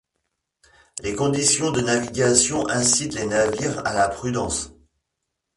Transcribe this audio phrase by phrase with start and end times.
[1.03, 4.73] Les conditions de navigation incitent les navires à la prudence.